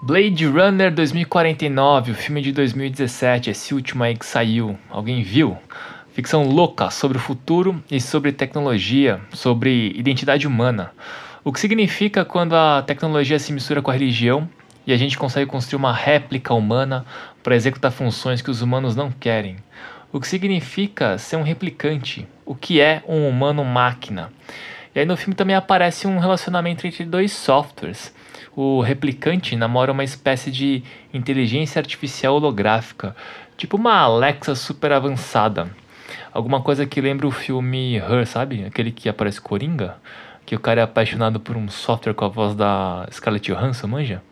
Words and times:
Blade 0.00 0.46
Runner 0.46 0.94
2049, 0.94 2.12
o 2.12 2.14
filme 2.14 2.40
de 2.40 2.52
2017, 2.52 3.50
esse 3.50 3.74
último 3.74 4.04
aí 4.04 4.16
que 4.16 4.24
saiu. 4.24 4.78
Alguém 4.88 5.24
viu? 5.24 5.58
Ficção 6.12 6.44
louca 6.44 6.88
sobre 6.88 7.18
o 7.18 7.20
futuro 7.20 7.82
e 7.90 8.00
sobre 8.00 8.30
tecnologia, 8.30 9.20
sobre 9.32 9.90
identidade 9.96 10.46
humana. 10.46 10.92
O 11.42 11.52
que 11.52 11.58
significa 11.58 12.24
quando 12.24 12.54
a 12.54 12.80
tecnologia 12.86 13.40
se 13.40 13.52
mistura 13.52 13.82
com 13.82 13.90
a 13.90 13.94
religião 13.94 14.48
e 14.86 14.92
a 14.92 14.96
gente 14.96 15.18
consegue 15.18 15.50
construir 15.50 15.78
uma 15.78 15.92
réplica 15.92 16.54
humana 16.54 17.04
para 17.42 17.56
executar 17.56 17.90
funções 17.90 18.40
que 18.40 18.52
os 18.52 18.62
humanos 18.62 18.94
não 18.94 19.10
querem. 19.10 19.56
O 20.12 20.20
que 20.20 20.28
significa 20.28 21.18
ser 21.18 21.36
um 21.36 21.42
replicante? 21.42 22.24
O 22.46 22.54
que 22.54 22.80
é 22.80 23.02
um 23.08 23.28
humano 23.28 23.64
máquina? 23.64 24.30
E 24.94 25.00
aí 25.00 25.04
no 25.04 25.16
filme 25.16 25.34
também 25.34 25.56
aparece 25.56 26.06
um 26.06 26.20
relacionamento 26.20 26.86
entre 26.86 27.04
dois 27.04 27.32
softwares 27.32 28.14
o 28.56 28.80
replicante 28.80 29.56
namora 29.56 29.92
uma 29.92 30.04
espécie 30.04 30.50
de 30.50 30.82
inteligência 31.12 31.80
artificial 31.80 32.34
holográfica, 32.34 33.14
tipo 33.56 33.76
uma 33.76 33.94
Alexa 33.94 34.54
super 34.54 34.92
avançada. 34.92 35.68
Alguma 36.32 36.62
coisa 36.62 36.86
que 36.86 37.00
lembra 37.00 37.26
o 37.26 37.30
filme 37.30 37.96
Her, 37.96 38.26
sabe? 38.26 38.64
Aquele 38.64 38.92
que 38.92 39.08
aparece 39.08 39.40
Coringa, 39.40 39.96
que 40.46 40.54
o 40.54 40.60
cara 40.60 40.80
é 40.80 40.84
apaixonado 40.84 41.38
por 41.38 41.56
um 41.56 41.68
software 41.68 42.14
com 42.14 42.24
a 42.24 42.28
voz 42.28 42.54
da 42.54 43.06
Scarlett 43.12 43.52
Johansson, 43.52 43.86
manja? 43.86 44.22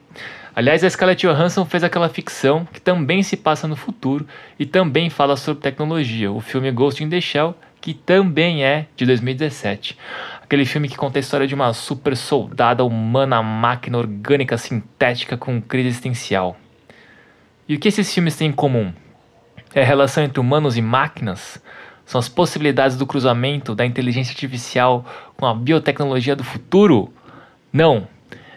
Aliás, 0.55 0.83
a 0.83 0.89
Scarlett 0.89 1.27
Johansson 1.27 1.67
fez 1.67 1.85
aquela 1.85 2.09
ficção 2.09 2.67
que 2.73 2.81
também 2.81 3.23
se 3.23 3.37
passa 3.37 3.69
no 3.69 3.77
futuro 3.77 4.27
e 4.59 4.65
também 4.65 5.11
fala 5.11 5.37
sobre 5.37 5.63
tecnologia, 5.63 6.33
o 6.33 6.41
filme 6.41 6.71
Ghost 6.71 7.05
in 7.05 7.11
the 7.11 7.21
Shell, 7.21 7.55
que 7.79 7.93
também 7.93 8.65
é 8.65 8.87
de 8.97 9.05
2017. 9.05 9.99
Aquele 10.47 10.65
filme 10.65 10.89
que 10.89 10.97
conta 10.97 11.19
a 11.19 11.21
história 11.21 11.45
de 11.45 11.57
uma 11.57 11.73
super 11.73 12.17
soldada 12.17 12.85
humana 12.85 13.43
máquina 13.43 13.99
orgânica 13.99 14.57
sintética 14.57 15.37
com 15.37 15.61
crise 15.61 15.89
existencial. 15.89 16.57
E 17.69 17.75
o 17.75 17.81
que 17.81 17.89
esses 17.89 18.15
filmes 18.15 18.37
têm 18.37 18.51
em 18.51 18.53
comum? 18.53 18.93
É 19.75 19.83
a 19.83 19.85
relação 19.85 20.23
entre 20.23 20.39
humanos 20.39 20.77
e 20.77 20.81
máquinas? 20.81 21.61
São 22.05 22.21
as 22.21 22.29
possibilidades 22.29 22.97
do 22.97 23.05
cruzamento 23.05 23.75
da 23.75 23.85
inteligência 23.85 24.31
artificial 24.31 25.05
com 25.37 25.47
a 25.47 25.53
biotecnologia 25.53 26.37
do 26.37 26.45
futuro? 26.45 27.13
Não. 27.73 28.07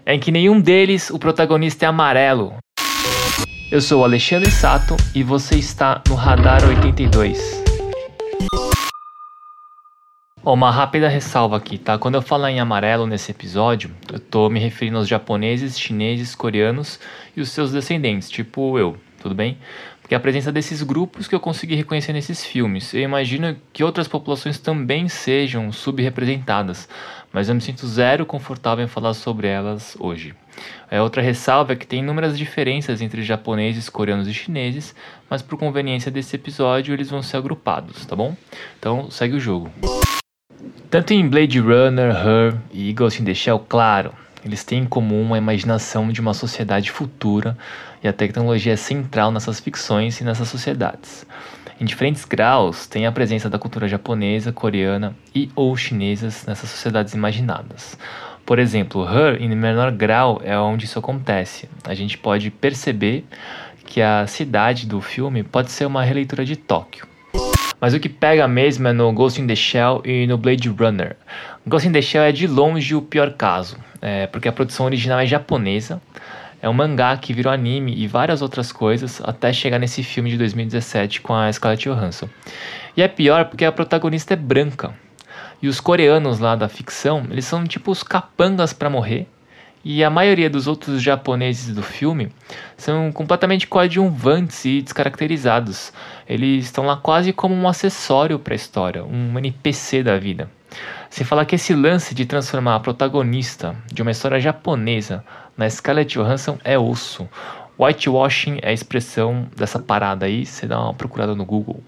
É 0.06 0.14
em 0.14 0.20
que 0.20 0.32
nenhum 0.32 0.62
deles 0.62 1.10
o 1.10 1.18
protagonista 1.18 1.86
é 1.86 1.88
amarelo. 1.88 2.54
Eu 3.72 3.82
sou 3.82 4.04
Alexandre 4.04 4.52
Sato 4.52 4.96
e 5.16 5.24
você 5.24 5.56
está 5.56 6.04
no 6.08 6.14
Radar 6.14 6.64
82. 6.70 7.69
Uma 10.42 10.72
rápida 10.72 11.10
ressalva 11.10 11.58
aqui, 11.58 11.78
tá? 11.78 11.98
Quando 11.98 12.16
eu 12.16 12.22
falar 12.22 12.50
em 12.50 12.62
amarelo 12.62 13.06
nesse 13.06 13.30
episódio, 13.30 13.92
eu 14.12 14.20
tô 14.20 14.50
me 14.50 14.58
referindo 14.58 14.98
aos 14.98 15.08
japoneses, 15.08 15.78
chineses, 15.78 16.34
coreanos 16.34 16.98
e 17.36 17.42
os 17.42 17.50
seus 17.50 17.74
descendentes, 17.74 18.30
tipo 18.30 18.80
eu, 18.80 18.96
tudo 19.22 19.36
bem? 19.36 19.58
Porque 20.02 20.16
a 20.16 20.20
presença 20.20 20.50
desses 20.50 20.82
grupos 20.82 21.28
que 21.28 21.36
eu 21.36 21.42
consegui 21.42 21.76
reconhecer 21.76 22.14
nesses 22.14 22.44
filmes. 22.44 22.94
Eu 22.94 23.02
imagino 23.02 23.56
que 23.74 23.84
outras 23.84 24.08
populações 24.08 24.58
também 24.58 25.10
sejam 25.10 25.74
subrepresentadas, 25.74 26.88
mas 27.34 27.50
eu 27.50 27.54
me 27.54 27.62
sinto 27.62 27.86
zero 27.86 28.26
confortável 28.26 28.84
em 28.84 28.88
falar 28.88 29.14
sobre 29.14 29.48
elas 29.48 29.98
hoje. 30.00 30.34
É, 30.90 31.02
outra 31.02 31.22
ressalva 31.22 31.74
é 31.74 31.76
que 31.76 31.86
tem 31.86 32.00
inúmeras 32.00 32.38
diferenças 32.38 33.02
entre 33.02 33.24
japoneses, 33.24 33.90
coreanos 33.90 34.28
e 34.28 34.34
chineses, 34.34 34.96
mas 35.30 35.42
por 35.42 35.60
conveniência 35.60 36.10
desse 36.10 36.38
episódio 36.38 36.94
eles 36.94 37.10
vão 37.10 37.22
ser 37.22 37.38
agrupados, 37.38 38.06
tá 38.06 38.16
bom? 38.16 38.36
Então 38.80 39.12
segue 39.12 39.36
o 39.36 39.40
jogo. 39.40 39.70
Tanto 40.90 41.14
em 41.14 41.30
Blade 41.30 41.60
Runner, 41.60 42.10
Her 42.10 42.58
e 42.74 42.92
Ghost 42.94 43.22
in 43.22 43.26
the 43.26 43.36
Shell, 43.36 43.60
claro, 43.60 44.12
eles 44.44 44.64
têm 44.64 44.82
em 44.82 44.86
comum 44.88 45.36
a 45.36 45.38
imaginação 45.38 46.12
de 46.12 46.20
uma 46.20 46.34
sociedade 46.34 46.90
futura 46.90 47.56
e 48.04 48.08
a 48.08 48.14
tecnologia 48.14 48.74
é 48.74 48.76
central 48.76 49.32
nessas 49.32 49.60
ficções 49.60 50.20
e 50.20 50.24
nessas 50.24 50.48
sociedades. 50.48 51.28
Em 51.80 51.86
diferentes 51.86 52.26
graus, 52.26 52.88
tem 52.88 53.06
a 53.06 53.12
presença 53.12 53.48
da 53.52 53.60
cultura 53.60 53.88
japonesa, 53.88 54.52
coreana 54.52 55.16
e 55.34 55.52
ou 55.56 55.78
chinesas 55.78 56.44
nessas 56.48 56.72
sociedades 56.72 57.14
imaginadas. 57.14 57.96
Por 58.44 58.58
exemplo, 58.58 59.08
Her, 59.08 59.40
em 59.40 59.56
menor 59.56 59.92
grau, 59.92 60.42
é 60.44 60.58
onde 60.58 60.86
isso 60.86 60.98
acontece. 60.98 61.70
A 61.84 61.94
gente 61.94 62.18
pode 62.18 62.50
perceber 62.50 63.26
que 63.86 64.02
a 64.02 64.26
cidade 64.26 64.88
do 64.88 65.02
filme 65.02 65.44
pode 65.44 65.70
ser 65.70 65.86
uma 65.86 66.04
releitura 66.04 66.44
de 66.44 66.56
Tóquio. 66.56 67.09
Mas 67.80 67.94
o 67.94 68.00
que 68.00 68.10
pega 68.10 68.48
mesmo 68.48 68.88
é 68.88 68.94
no 68.94 69.12
Ghost 69.14 69.42
in 69.42 69.48
the 69.48 69.56
Shell 69.56 70.02
e 70.06 70.28
no 70.28 70.38
Blade 70.38 70.70
Runner. 70.70 71.16
Ghost 71.66 71.88
in 71.88 71.92
the 71.92 72.02
Shell 72.02 72.24
é 72.24 72.32
de 72.32 72.48
longe 72.48 72.94
o 72.94 73.02
pior 73.02 73.32
caso, 73.34 73.78
é, 74.02 74.28
porque 74.28 74.48
a 74.48 74.52
produção 74.52 74.86
original 74.86 75.20
é 75.20 75.26
japonesa, 75.26 76.02
é 76.62 76.68
um 76.68 76.74
mangá 76.74 77.16
que 77.16 77.34
virou 77.34 77.54
anime 77.54 77.96
e 77.96 78.06
várias 78.06 78.42
outras 78.42 78.72
coisas 78.72 79.22
até 79.24 79.54
chegar 79.54 79.80
nesse 79.80 80.04
filme 80.04 80.30
de 80.30 80.38
2017 80.38 81.22
com 81.22 81.34
a 81.34 81.52
Scarlett 81.52 81.88
Johansson. 81.88 82.28
E 82.98 83.02
é 83.02 83.08
pior 83.08 83.46
porque 83.46 83.64
a 83.64 83.72
protagonista 83.72 84.34
é 84.34 84.38
branca. 84.38 84.94
E 85.62 85.68
os 85.68 85.80
coreanos 85.80 86.40
lá 86.40 86.56
da 86.56 86.68
ficção, 86.68 87.26
eles 87.30 87.46
são 87.46 87.66
tipo 87.66 87.92
os 87.92 88.04
capangas 88.04 88.74
para 88.74 88.90
morrer 88.90 89.28
e 89.84 90.04
a 90.04 90.10
maioria 90.10 90.50
dos 90.50 90.68
outros 90.68 91.02
japoneses 91.02 91.74
do 91.74 91.82
filme 91.82 92.32
são 92.78 93.12
completamente 93.12 93.68
coadjuvantes 93.68 94.66
e 94.66 94.82
descaracterizados. 94.82 95.94
Eles 96.28 96.66
estão 96.66 96.86
lá 96.86 96.98
quase 96.98 97.32
como 97.32 97.56
um 97.56 97.68
acessório 97.68 98.38
para 98.40 98.54
a 98.54 98.56
história, 98.56 99.04
um 99.04 99.38
NPC 99.38 100.04
da 100.04 100.18
vida. 100.18 100.50
Sem 101.10 101.26
falar 101.26 101.46
que 101.46 101.56
esse 101.56 101.74
lance 101.74 102.14
de 102.14 102.26
transformar 102.26 102.76
a 102.76 102.80
protagonista 102.80 103.76
de 103.92 104.02
uma 104.02 104.12
história 104.12 104.40
japonesa 104.40 105.24
na 105.58 105.70
Scarlett 105.70 106.14
Johansson 106.14 106.58
é 106.64 106.78
osso. 106.78 107.28
Whitewashing 107.80 108.60
é 108.62 108.70
a 108.70 108.74
expressão 108.74 109.48
dessa 109.56 109.80
parada 109.80 110.26
aí, 110.26 110.46
você 110.46 110.68
dá 110.68 110.80
uma 110.80 110.94
procurada 110.94 111.34
no 111.34 111.46
Google. 111.46 111.82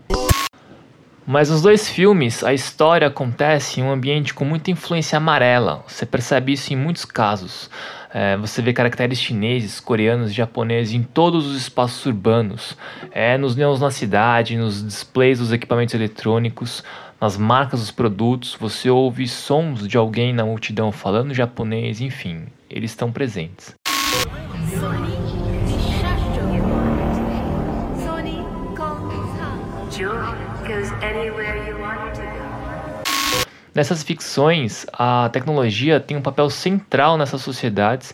Mas 1.31 1.49
nos 1.49 1.61
dois 1.61 1.87
filmes, 1.87 2.43
a 2.43 2.53
história 2.53 3.07
acontece 3.07 3.79
em 3.79 3.83
um 3.85 3.89
ambiente 3.89 4.33
com 4.33 4.43
muita 4.43 4.69
influência 4.69 5.15
amarela. 5.15 5.81
Você 5.87 6.05
percebe 6.05 6.51
isso 6.51 6.73
em 6.73 6.75
muitos 6.75 7.05
casos. 7.05 7.69
É, 8.13 8.35
você 8.35 8.61
vê 8.61 8.73
caracteres 8.73 9.17
chineses, 9.17 9.79
coreanos, 9.79 10.33
japoneses 10.33 10.93
em 10.93 11.01
todos 11.01 11.47
os 11.47 11.55
espaços 11.55 12.05
urbanos. 12.05 12.77
É, 13.13 13.37
nos 13.37 13.55
neons 13.55 13.79
na 13.79 13.89
cidade, 13.89 14.57
nos 14.57 14.85
displays 14.85 15.39
dos 15.39 15.53
equipamentos 15.53 15.95
eletrônicos, 15.95 16.83
nas 17.21 17.37
marcas 17.37 17.79
dos 17.79 17.91
produtos. 17.91 18.57
Você 18.59 18.89
ouve 18.89 19.25
sons 19.25 19.87
de 19.87 19.95
alguém 19.95 20.33
na 20.33 20.43
multidão 20.43 20.91
falando 20.91 21.33
japonês, 21.33 22.01
enfim, 22.01 22.47
eles 22.69 22.91
estão 22.91 23.09
presentes. 23.09 23.73
Nessas 33.73 34.03
ficções, 34.03 34.85
a 34.91 35.29
tecnologia 35.31 35.99
tem 35.99 36.17
um 36.17 36.21
papel 36.21 36.49
central 36.49 37.17
nessas 37.17 37.41
sociedades 37.41 38.13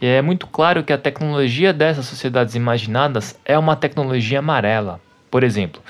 e 0.00 0.06
é 0.06 0.20
muito 0.20 0.46
claro 0.46 0.82
que 0.82 0.92
a 0.92 0.98
tecnologia 0.98 1.72
dessas 1.72 2.06
sociedades 2.06 2.54
imaginadas 2.54 3.38
é 3.44 3.56
uma 3.56 3.76
tecnologia 3.76 4.40
amarela. 4.40 5.00
Por 5.30 5.44
exemplo, 5.44 5.80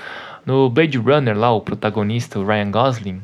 no 0.45 0.69
Blade 0.69 0.97
Runner, 0.97 1.37
lá 1.37 1.51
o 1.51 1.61
protagonista, 1.61 2.39
o 2.39 2.45
Ryan 2.45 2.71
Gosling, 2.71 3.21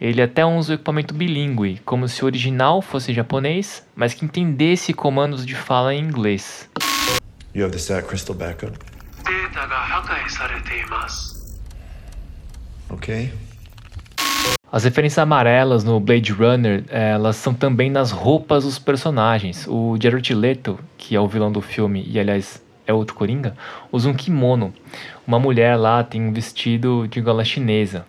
ele 0.00 0.22
até 0.22 0.44
usa 0.44 0.72
o 0.72 0.74
equipamento 0.74 1.12
bilíngue, 1.12 1.80
como 1.84 2.08
se 2.08 2.22
o 2.22 2.26
original 2.26 2.80
fosse 2.80 3.12
japonês, 3.12 3.86
mas 3.94 4.14
que 4.14 4.24
entendesse 4.24 4.92
comandos 4.92 5.44
de 5.44 5.54
fala 5.54 5.94
em 5.94 6.02
inglês. 6.02 6.70
You 7.54 7.66
have 7.66 7.76
the 7.76 8.02
crystal 8.02 8.34
backup. 8.34 8.78
Ok. 12.92 13.32
As 14.70 14.84
referências 14.84 15.18
amarelas 15.18 15.84
no 15.84 16.00
Blade 16.00 16.32
Runner, 16.32 16.84
elas 16.88 17.36
são 17.36 17.52
também 17.52 17.90
nas 17.90 18.10
roupas 18.10 18.64
dos 18.64 18.78
personagens. 18.78 19.66
O 19.68 19.98
Jared 20.00 20.34
Leto, 20.34 20.78
que 20.96 21.14
é 21.14 21.20
o 21.20 21.28
vilão 21.28 21.52
do 21.52 21.60
filme, 21.60 22.04
e 22.08 22.18
aliás 22.18 22.62
é 22.86 22.92
outro 22.92 23.14
Coringa, 23.14 23.54
usa 23.90 24.08
um 24.08 24.14
kimono. 24.14 24.72
Uma 25.26 25.38
mulher 25.38 25.76
lá 25.76 26.02
tem 26.02 26.22
um 26.22 26.32
vestido 26.32 27.06
de 27.06 27.20
gola 27.20 27.44
chinesa. 27.44 28.06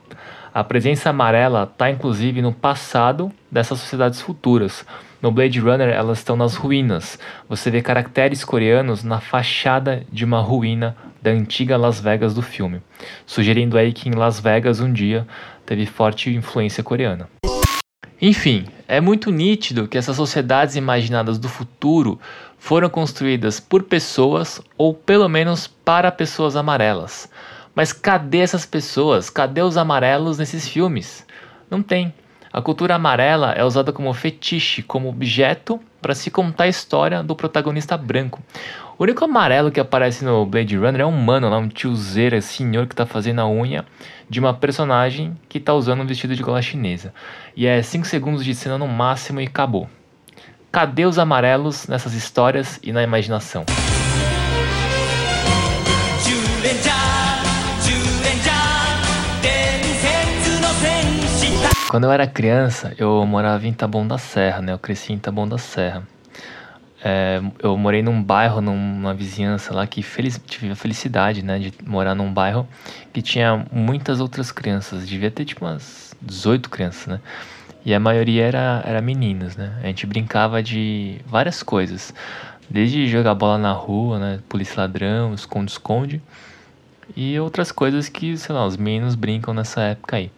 A 0.54 0.64
presença 0.64 1.10
amarela 1.10 1.70
está 1.70 1.90
inclusive 1.90 2.42
no 2.42 2.54
passado 2.54 3.32
dessas 3.52 3.80
sociedades 3.80 4.22
futuras. 4.22 4.86
No 5.24 5.32
Blade 5.32 5.58
Runner, 5.58 5.88
elas 5.88 6.18
estão 6.18 6.36
nas 6.36 6.56
ruínas. 6.56 7.18
Você 7.48 7.72
vê 7.72 7.82
caracteres 7.82 8.44
coreanos 8.44 9.06
na 9.06 9.22
fachada 9.22 10.06
de 10.12 10.26
uma 10.26 10.42
ruína 10.42 10.98
da 11.22 11.32
antiga 11.32 11.78
Las 11.78 11.98
Vegas 12.02 12.34
do 12.34 12.42
filme, 12.42 12.82
sugerindo 13.26 13.78
aí 13.78 13.94
que 13.94 14.10
em 14.10 14.16
Las 14.16 14.42
Vegas 14.42 14.82
um 14.82 14.92
dia 14.92 15.26
teve 15.66 15.86
forte 15.86 16.30
influência 16.30 16.84
coreana. 16.84 17.30
Enfim, 18.22 18.66
é 18.86 19.00
muito 19.00 19.32
nítido 19.32 19.88
que 19.88 19.98
essas 19.98 20.18
sociedades 20.18 20.76
imaginadas 20.76 21.38
do 21.38 21.48
futuro 21.48 22.20
foram 22.58 22.90
construídas 22.90 23.62
por 23.62 23.84
pessoas 23.84 24.62
ou 24.78 24.94
pelo 24.94 25.30
menos 25.30 25.68
para 25.68 26.12
pessoas 26.12 26.58
amarelas. 26.58 27.30
Mas 27.74 27.94
cadê 27.94 28.40
essas 28.40 28.66
pessoas? 28.66 29.30
Cadê 29.30 29.62
os 29.62 29.78
amarelos 29.78 30.38
nesses 30.38 30.68
filmes? 30.68 31.26
Não 31.72 31.82
tem. 31.82 32.14
A 32.54 32.62
cultura 32.62 32.94
amarela 32.94 33.52
é 33.54 33.64
usada 33.66 33.92
como 33.92 34.14
fetiche, 34.14 34.84
como 34.84 35.10
objeto 35.10 35.80
para 36.00 36.14
se 36.14 36.30
contar 36.30 36.66
a 36.66 36.68
história 36.68 37.24
do 37.24 37.36
protagonista 37.36 37.98
branco. 37.98 38.44
O 38.96 39.02
único 39.02 39.26
amarelo 39.26 39.72
que 39.72 39.80
aparece 39.80 40.24
no 40.24 40.46
Blade 40.46 40.78
Runner 40.78 41.02
é 41.02 41.06
um 41.06 41.12
mano 41.12 41.50
lá, 41.50 41.58
um 41.58 41.68
tiozeira, 41.68 42.40
senhor 42.42 42.86
que 42.86 42.96
tá 42.96 43.08
fazendo 43.08 43.42
a 43.42 43.50
unha 43.50 43.84
de 44.30 44.40
uma 44.40 44.54
personagem 44.54 45.36
que 45.50 45.60
tá 45.60 45.74
usando 45.74 46.02
um 46.02 46.06
vestido 46.06 46.36
de 46.36 46.44
gola 46.44 46.62
chinesa. 46.62 47.12
E 47.56 47.66
é 47.66 47.82
5 47.82 48.06
segundos 48.06 48.46
de 48.46 48.54
cena 48.54 48.78
no 48.78 48.88
máximo 48.88 49.42
e 49.42 49.48
acabou. 49.48 49.90
Cadê 50.72 51.08
os 51.08 51.18
amarelos 51.18 51.88
nessas 51.88 52.14
histórias 52.14 52.80
e 52.84 52.92
na 52.92 53.02
imaginação? 53.02 53.66
Quando 61.94 62.06
eu 62.06 62.12
era 62.12 62.26
criança, 62.26 62.92
eu 62.98 63.24
morava 63.24 63.68
em 63.68 63.72
Taboão 63.72 64.08
da 64.08 64.18
Serra, 64.18 64.64
né? 64.64 64.74
Eu 64.74 64.80
cresci 64.80 65.14
em 65.14 65.20
Taboão 65.20 65.48
da 65.48 65.60
Serra. 65.60 66.02
É, 67.04 67.40
eu 67.60 67.78
morei 67.78 68.02
num 68.02 68.20
bairro, 68.20 68.62
numa 68.62 69.14
vizinhança 69.14 69.72
lá 69.76 69.86
que 69.86 70.02
feliz, 70.02 70.42
tive 70.48 70.72
a 70.72 70.76
felicidade, 70.76 71.44
né, 71.44 71.60
de 71.60 71.72
morar 71.86 72.16
num 72.16 72.34
bairro 72.34 72.68
que 73.14 73.22
tinha 73.22 73.64
muitas 73.72 74.20
outras 74.20 74.52
crianças. 74.52 75.08
Devia 75.08 75.30
ter 75.30 75.46
tipo 75.46 75.66
umas 75.66 76.16
18 76.20 76.68
crianças, 76.68 77.06
né? 77.06 77.20
E 77.86 77.94
a 77.94 78.00
maioria 78.00 78.44
era, 78.44 78.82
era 78.84 79.00
meninos, 79.00 79.56
né? 79.56 79.78
A 79.84 79.86
gente 79.86 80.08
brincava 80.08 80.64
de 80.64 81.22
várias 81.28 81.62
coisas. 81.62 82.12
Desde 82.68 83.08
jogar 83.08 83.36
bola 83.36 83.60
na 83.60 83.72
rua, 83.72 84.18
né? 84.18 84.40
Polícia 84.50 84.82
ladrão, 84.82 85.32
esconde-esconde. 85.36 86.20
E 87.16 87.40
outras 87.40 87.72
coisas 87.72 88.10
que, 88.10 88.36
sei 88.36 88.56
lá, 88.56 88.66
os 88.66 88.78
meninos 88.78 89.14
brincam 89.14 89.54
nessa 89.54 89.82
época 89.82 90.16
aí. 90.16 90.32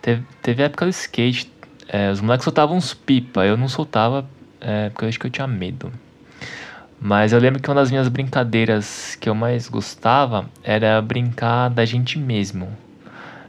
Teve, 0.00 0.24
teve 0.42 0.62
a 0.62 0.66
época 0.66 0.84
do 0.86 0.90
skate. 0.90 1.52
É, 1.88 2.10
os 2.10 2.20
moleques 2.20 2.44
soltavam 2.44 2.76
uns 2.76 2.94
pipa. 2.94 3.44
Eu 3.44 3.56
não 3.56 3.68
soltava 3.68 4.28
é, 4.60 4.90
porque 4.90 5.04
eu 5.04 5.08
acho 5.08 5.18
que 5.18 5.26
eu 5.26 5.30
tinha 5.30 5.46
medo. 5.46 5.92
Mas 7.00 7.32
eu 7.32 7.38
lembro 7.38 7.62
que 7.62 7.68
uma 7.68 7.76
das 7.76 7.90
minhas 7.90 8.08
brincadeiras 8.08 9.16
que 9.20 9.28
eu 9.28 9.34
mais 9.34 9.68
gostava 9.68 10.50
era 10.64 11.00
brincar 11.00 11.68
da 11.68 11.84
gente 11.84 12.18
mesmo. 12.18 12.68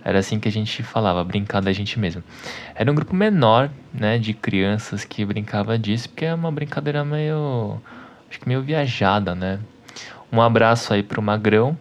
Era 0.03 0.19
assim 0.19 0.39
que 0.39 0.47
a 0.47 0.51
gente 0.51 0.83
falava, 0.83 1.23
brincar 1.23 1.59
da 1.59 1.73
gente 1.73 1.99
mesmo. 1.99 2.23
Era 2.75 2.91
um 2.91 2.95
grupo 2.95 3.15
menor, 3.15 3.69
né, 3.93 4.17
de 4.17 4.33
crianças 4.33 5.03
que 5.03 5.25
brincava 5.25 5.77
disso, 5.77 6.09
porque 6.09 6.25
é 6.25 6.33
uma 6.33 6.51
brincadeira 6.51 7.03
meio, 7.03 7.81
acho 8.29 8.39
que 8.39 8.47
meio 8.47 8.61
viajada, 8.61 9.35
né? 9.35 9.59
Um 10.31 10.41
abraço 10.41 10.93
aí 10.93 11.03
pro 11.03 11.21
Magrão 11.21 11.77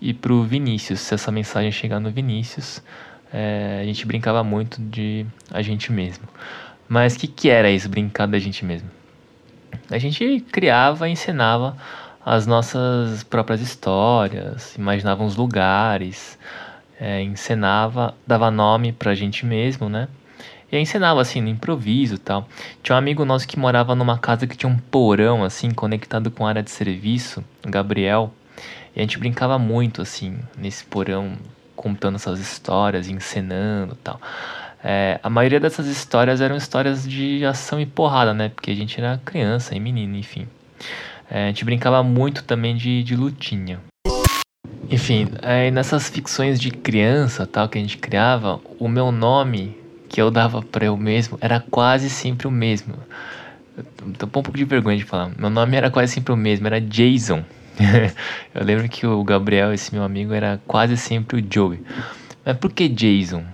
e 0.00 0.14
pro 0.14 0.44
Vinícius, 0.44 1.00
se 1.00 1.14
essa 1.14 1.30
mensagem 1.30 1.70
chegar 1.70 2.00
no 2.00 2.10
Vinícius 2.10 2.82
é, 3.32 3.80
a 3.80 3.84
gente 3.84 4.06
brincava 4.06 4.44
muito 4.44 4.80
de 4.80 5.26
a 5.50 5.62
gente 5.62 5.90
mesmo. 5.90 6.28
Mas 6.88 7.14
o 7.14 7.18
que, 7.18 7.26
que 7.26 7.48
era 7.48 7.70
isso, 7.70 7.88
brincar 7.88 8.26
da 8.26 8.38
gente 8.38 8.64
mesmo? 8.64 8.90
A 9.90 9.98
gente 9.98 10.44
criava 10.52 11.08
e 11.08 11.12
ensinava 11.12 11.76
as 12.24 12.46
nossas 12.46 13.22
próprias 13.24 13.60
histórias, 13.60 14.76
imaginava 14.76 15.24
uns 15.24 15.34
lugares, 15.36 16.38
é, 17.00 17.22
encenava, 17.22 18.14
dava 18.26 18.50
nome 18.50 18.92
pra 18.92 19.14
gente 19.14 19.46
mesmo, 19.46 19.88
né? 19.88 20.08
E 20.70 20.78
ensinava 20.78 21.20
assim, 21.20 21.40
no 21.40 21.48
improviso 21.48 22.14
e 22.14 22.18
tal. 22.18 22.48
Tinha 22.82 22.96
um 22.96 22.98
amigo 22.98 23.24
nosso 23.24 23.46
que 23.46 23.58
morava 23.58 23.94
numa 23.94 24.18
casa 24.18 24.46
que 24.46 24.56
tinha 24.56 24.70
um 24.70 24.78
porão, 24.78 25.44
assim, 25.44 25.70
conectado 25.70 26.30
com 26.30 26.46
a 26.46 26.50
área 26.50 26.62
de 26.62 26.70
serviço, 26.70 27.44
Gabriel. 27.62 28.32
E 28.94 29.00
a 29.00 29.02
gente 29.02 29.18
brincava 29.18 29.58
muito, 29.58 30.00
assim, 30.00 30.38
nesse 30.56 30.84
porão 30.84 31.36
contando 31.76 32.16
essas 32.16 32.38
histórias, 32.38 33.08
encenando 33.08 33.96
tal. 34.02 34.20
É, 34.84 35.20
a 35.22 35.30
maioria 35.30 35.60
dessas 35.60 35.86
histórias 35.86 36.40
eram 36.40 36.56
histórias 36.56 37.08
de 37.08 37.44
ação 37.44 37.80
e 37.80 37.86
porrada, 37.86 38.34
né? 38.34 38.48
Porque 38.48 38.70
a 38.70 38.74
gente 38.74 38.98
era 39.00 39.20
criança 39.24 39.74
e 39.74 39.80
menino, 39.80 40.16
enfim. 40.16 40.48
É, 41.30 41.44
a 41.44 41.46
gente 41.46 41.64
brincava 41.64 42.02
muito 42.02 42.42
também 42.42 42.76
de, 42.76 43.02
de 43.02 43.14
lutinha. 43.14 43.80
Enfim, 44.90 45.28
é, 45.40 45.70
nessas 45.70 46.08
ficções 46.08 46.60
de 46.60 46.70
criança 46.70 47.46
tal 47.46 47.68
que 47.68 47.78
a 47.78 47.80
gente 47.80 47.96
criava, 47.96 48.60
o 48.78 48.88
meu 48.88 49.10
nome 49.12 49.80
que 50.08 50.20
eu 50.20 50.30
dava 50.30 50.60
para 50.60 50.84
eu 50.84 50.96
mesmo 50.96 51.38
era 51.40 51.58
quase 51.58 52.10
sempre 52.10 52.46
o 52.46 52.50
mesmo. 52.50 52.94
Eu 53.76 53.84
tô 54.18 54.26
um 54.26 54.28
pouco 54.28 54.52
de 54.52 54.64
vergonha 54.64 54.98
de 54.98 55.04
falar. 55.04 55.30
Meu 55.38 55.48
nome 55.48 55.76
era 55.76 55.90
quase 55.90 56.12
sempre 56.12 56.32
o 56.32 56.36
mesmo, 56.36 56.66
era 56.66 56.80
Jason. 56.80 57.42
eu 58.54 58.64
lembro 58.64 58.88
que 58.88 59.06
o 59.06 59.22
Gabriel, 59.24 59.72
esse 59.72 59.94
meu 59.94 60.04
amigo, 60.04 60.32
era 60.32 60.60
quase 60.66 60.96
sempre 60.96 61.40
o 61.40 61.46
Joey. 61.48 61.82
Mas 62.44 62.56
por 62.56 62.72
que 62.72 62.88
Jason? 62.88 63.44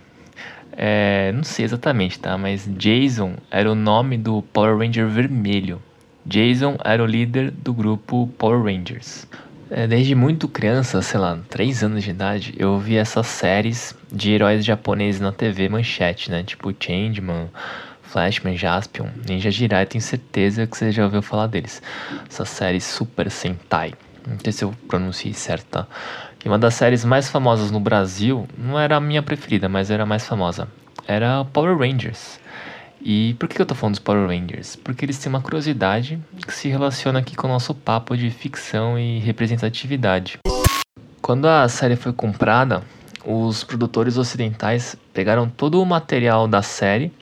É, 0.73 1.33
não 1.33 1.43
sei 1.43 1.65
exatamente, 1.65 2.19
tá? 2.19 2.39
Mas 2.39 2.69
Jason 2.77 3.35
era 3.51 3.71
o 3.71 3.75
nome 3.75 4.17
do 4.17 4.43
Power 4.53 4.79
Ranger 4.79 5.09
vermelho. 5.09 5.83
Jason 6.25 6.77
era 6.85 7.03
o 7.03 7.07
líder 7.07 7.51
do 7.51 7.73
grupo 7.73 8.29
Power 8.39 8.63
Rangers. 8.63 9.27
É, 9.71 9.87
desde 9.87 10.15
muito 10.15 10.49
criança, 10.49 11.03
sei 11.03 11.21
lá, 11.21 11.39
3 11.51 11.83
anos 11.83 12.03
de 12.03 12.11
idade, 12.11 12.55
eu 12.57 12.79
vi 12.79 12.97
essas 12.97 13.27
séries 13.27 13.95
de 14.11 14.33
heróis 14.33 14.65
japoneses 14.65 15.21
na 15.21 15.31
TV 15.31 15.69
manchete, 15.69 16.31
né? 16.31 16.43
Tipo 16.43 16.73
Changeman, 16.79 17.49
Flashman, 18.03 18.57
Jaspion, 18.57 19.09
Ninja 19.29 19.51
Jirai, 19.51 19.85
tenho 19.85 20.01
certeza 20.01 20.67
que 20.67 20.77
você 20.77 20.91
já 20.91 21.05
ouviu 21.05 21.21
falar 21.21 21.49
deles. 21.49 21.83
Essas 22.29 22.49
séries 22.49 22.85
Super 22.85 23.31
Sentai. 23.31 23.93
Não 24.29 24.39
sei 24.39 24.53
se 24.53 24.63
eu 24.63 24.75
pronunciei 24.87 25.33
certo, 25.33 25.67
tá? 25.67 25.87
E 26.45 26.49
uma 26.49 26.59
das 26.59 26.75
séries 26.75 27.05
mais 27.05 27.31
famosas 27.31 27.71
no 27.71 27.81
Brasil, 27.81 28.47
não 28.57 28.79
era 28.79 28.97
a 28.97 29.01
minha 29.01 29.23
preferida, 29.23 29.69
mas 29.69 29.91
era 29.91 30.03
a 30.03 30.07
mais 30.07 30.27
famosa, 30.27 30.69
era 31.07 31.45
Power 31.47 31.79
Rangers. 31.79 32.39
E 33.01 33.35
por 33.39 33.49
que 33.49 33.61
eu 33.61 33.67
tô 33.67 33.75
falando 33.75 33.95
dos 33.95 34.01
Power 34.05 34.29
Rangers? 34.29 34.77
Porque 34.77 35.05
eles 35.05 35.19
têm 35.19 35.31
uma 35.31 35.41
curiosidade 35.41 36.21
que 36.47 36.53
se 36.53 36.69
relaciona 36.69 37.21
aqui 37.21 37.35
com 37.35 37.47
o 37.47 37.51
nosso 37.51 37.75
papo 37.75 38.17
de 38.17 38.31
ficção 38.31 38.99
e 38.99 39.19
representatividade. 39.19 40.39
Quando 41.23 41.47
a 41.47 41.67
série 41.69 41.97
foi 41.97 42.13
comprada, 42.13 42.83
os 43.25 43.65
produtores 43.65 44.19
ocidentais 44.19 44.97
pegaram 45.13 45.49
todo 45.49 45.81
o 45.81 45.87
material 45.87 46.47
da 46.47 46.63
série 46.63 47.13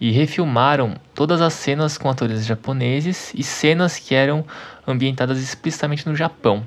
e 0.00 0.10
refilmaram 0.10 0.94
todas 1.14 1.40
as 1.40 1.52
cenas 1.54 1.96
com 1.96 2.08
atores 2.08 2.44
japoneses 2.44 3.32
e 3.34 3.42
cenas 3.42 3.98
que 3.98 4.14
eram 4.14 4.44
ambientadas 4.86 5.40
explicitamente 5.40 6.06
no 6.06 6.14
Japão. 6.14 6.66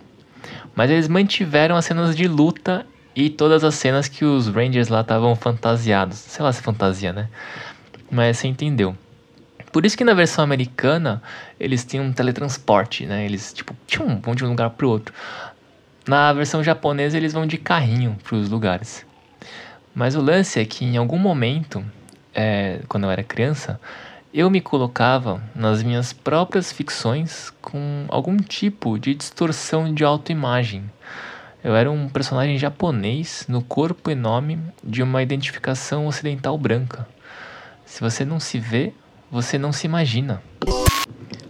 Mas 0.75 0.89
eles 0.89 1.07
mantiveram 1.07 1.75
as 1.75 1.85
cenas 1.85 2.15
de 2.15 2.27
luta 2.27 2.85
e 3.15 3.29
todas 3.29 3.63
as 3.63 3.75
cenas 3.75 4.07
que 4.07 4.25
os 4.25 4.47
Rangers 4.47 4.87
lá 4.87 5.01
estavam 5.01 5.35
fantasiados. 5.35 6.17
Sei 6.17 6.43
lá 6.43 6.51
se 6.51 6.61
fantasia, 6.61 7.11
né? 7.11 7.27
Mas 8.09 8.37
você 8.37 8.47
entendeu. 8.47 8.95
Por 9.71 9.85
isso 9.85 9.97
que 9.97 10.03
na 10.03 10.13
versão 10.13 10.43
americana 10.43 11.21
eles 11.59 11.85
tinham 11.85 12.05
um 12.05 12.13
teletransporte, 12.13 13.05
né? 13.05 13.25
Eles 13.25 13.53
tipo 13.53 13.75
tchum, 13.85 14.19
vão 14.19 14.33
de 14.33 14.43
um 14.43 14.49
lugar 14.49 14.71
pro 14.71 14.89
outro. 14.89 15.13
Na 16.07 16.33
versão 16.33 16.63
japonesa 16.63 17.17
eles 17.17 17.33
vão 17.33 17.45
de 17.45 17.57
carrinho 17.57 18.17
para 18.23 18.35
os 18.35 18.49
lugares. 18.49 19.05
Mas 19.93 20.15
o 20.15 20.21
lance 20.21 20.59
é 20.59 20.65
que 20.65 20.85
em 20.85 20.97
algum 20.97 21.19
momento 21.19 21.85
é, 22.39 22.79
quando 22.87 23.03
eu 23.03 23.11
era 23.11 23.21
criança, 23.21 23.77
eu 24.33 24.49
me 24.49 24.61
colocava 24.61 25.43
nas 25.53 25.83
minhas 25.83 26.13
próprias 26.13 26.71
ficções 26.71 27.51
com 27.61 28.05
algum 28.07 28.37
tipo 28.37 28.97
de 28.97 29.13
distorção 29.13 29.93
de 29.93 30.05
autoimagem. 30.05 30.89
Eu 31.61 31.75
era 31.75 31.91
um 31.91 32.07
personagem 32.07 32.57
japonês 32.57 33.45
no 33.49 33.61
corpo 33.61 34.09
e 34.09 34.15
nome 34.15 34.57
de 34.81 35.03
uma 35.03 35.21
identificação 35.21 36.07
ocidental 36.07 36.57
branca. 36.57 37.05
Se 37.85 37.99
você 37.99 38.23
não 38.23 38.39
se 38.39 38.57
vê, 38.57 38.93
você 39.29 39.57
não 39.57 39.73
se 39.73 39.85
imagina. 39.85 40.41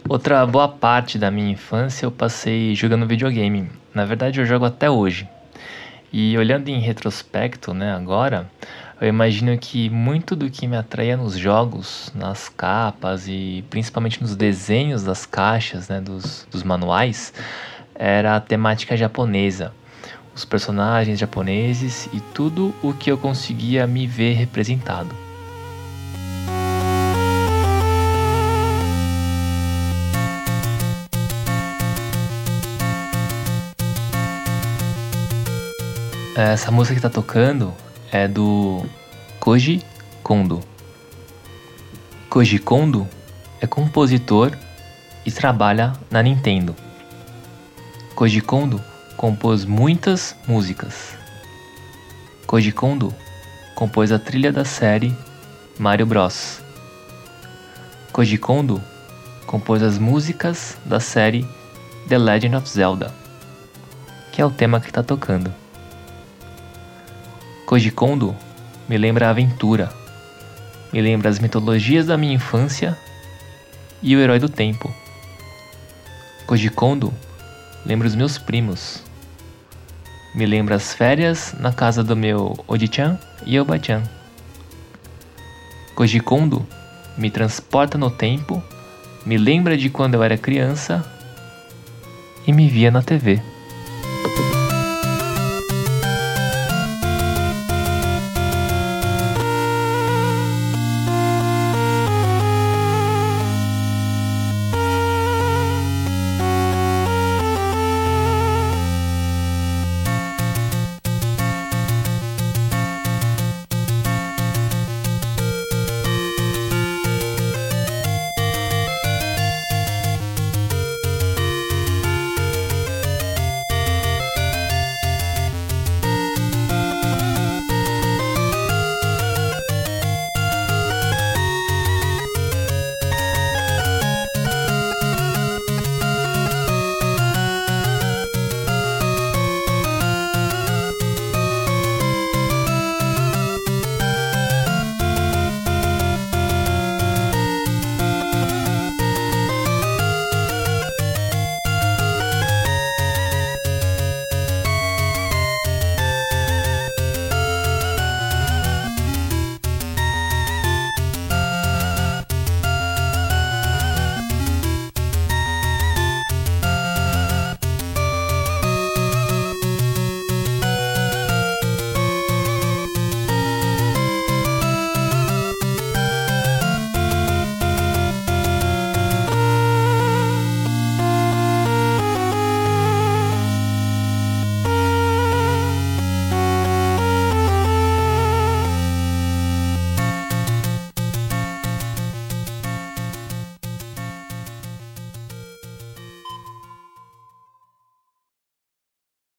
Outra 0.08 0.44
boa 0.44 0.68
parte 0.68 1.20
da 1.20 1.30
minha 1.30 1.52
infância 1.52 2.08
eu 2.08 2.12
passei 2.12 2.74
jogando 2.74 3.06
videogame. 3.06 3.70
Na 3.94 4.06
verdade, 4.06 4.40
eu 4.40 4.46
jogo 4.48 4.66
até 4.66 4.90
hoje. 4.90 5.30
E 6.12 6.36
olhando 6.36 6.70
em 6.70 6.80
retrospecto, 6.80 7.76
né, 7.76 7.94
agora, 7.94 8.50
eu 9.02 9.08
imagino 9.08 9.58
que 9.58 9.90
muito 9.90 10.36
do 10.36 10.50
que 10.50 10.68
me 10.68 10.76
atraía 10.76 11.16
nos 11.16 11.38
jogos, 11.38 12.12
nas 12.14 12.50
capas 12.50 13.30
e 13.30 13.64
principalmente 13.70 14.22
nos 14.22 14.36
desenhos 14.36 15.04
das 15.04 15.26
caixas, 15.26 15.88
né, 15.88 16.02
dos, 16.02 16.46
dos 16.52 16.64
manuais, 16.64 17.34
era 17.96 18.36
a 18.36 18.42
temática 18.42 18.98
japonesa. 18.98 19.72
Os 20.36 20.44
personagens 20.44 21.18
japoneses 21.18 22.10
e 22.12 22.20
tudo 22.20 22.76
o 22.84 22.94
que 22.94 23.10
eu 23.10 23.18
conseguia 23.18 23.88
me 23.88 24.06
ver 24.06 24.34
representado. 24.34 25.16
Essa 36.36 36.70
música 36.70 36.96
que 36.96 37.02
tá 37.02 37.10
tocando 37.10 37.74
é 38.12 38.28
do 38.28 38.86
Koji 39.40 39.82
Kondo. 40.24 40.62
Koji 42.30 42.60
Kondo 42.60 43.08
é 43.62 43.68
compositor 43.68 44.58
e 45.26 45.32
trabalha 45.32 45.94
na 46.10 46.22
Nintendo. 46.22 46.76
Koji 48.16 48.42
Kondo 48.42 48.82
compôs 49.18 49.66
muitas 49.66 50.36
músicas. 50.48 51.16
Koji 52.46 52.72
Kondo 52.72 53.14
compôs 53.76 54.12
a 54.12 54.20
trilha 54.20 54.52
da 54.52 54.66
série 54.66 55.16
Mario 55.78 56.06
Bros. 56.06 56.62
Koji 58.12 58.38
Kondo 58.38 58.82
compôs 59.46 59.82
as 59.84 59.98
músicas 59.98 60.78
da 60.86 61.00
série 61.00 61.46
The 62.08 62.18
Legend 62.18 62.56
of 62.56 62.68
Zelda, 62.68 63.14
que 64.32 64.42
é 64.42 64.46
o 64.46 64.50
tema 64.50 64.82
que 64.82 64.88
está 64.88 65.04
tocando. 65.04 65.59
Koji 67.70 67.92
Kondo 67.92 68.36
me 68.88 68.98
lembra 68.98 69.28
a 69.28 69.30
aventura, 69.30 69.94
me 70.92 71.00
lembra 71.00 71.30
as 71.30 71.38
mitologias 71.38 72.08
da 72.08 72.18
minha 72.18 72.34
infância 72.34 72.98
e 74.02 74.16
o 74.16 74.20
herói 74.20 74.40
do 74.40 74.50
tempo. 74.50 74.92
Koji 76.48 76.72
Kondo 76.72 77.14
lembra 77.86 78.08
os 78.08 78.16
meus 78.16 78.40
primos, 78.40 79.04
me 80.34 80.48
lembra 80.48 80.78
as 80.78 80.96
férias 80.96 81.54
na 81.60 81.72
casa 81.72 82.04
do 82.04 82.16
meu 82.16 82.58
Oji-chan 82.68 83.20
e 83.46 83.60
Oba-chan. 83.60 84.02
Koji 85.94 86.22
Kondo 86.22 86.66
me 87.16 87.30
transporta 87.30 88.00
no 88.00 88.10
tempo, 88.10 88.64
me 89.24 89.38
lembra 89.38 89.78
de 89.78 89.92
quando 89.92 90.16
eu 90.16 90.24
era 90.24 90.40
criança 90.40 91.06
e 92.48 92.52
me 92.52 92.68
via 92.68 92.90
na 92.90 93.04
TV. 93.04 93.49